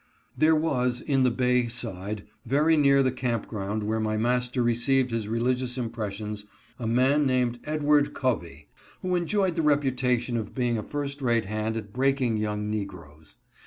[0.35, 5.11] There was, in the Bay side, very near the camp ground where my master received
[5.11, 6.43] his religious impressions,
[6.79, 8.67] a man named Edward Covey,
[9.03, 13.35] who enjoyed the reputation of being a first rate hand at breaking young negroes.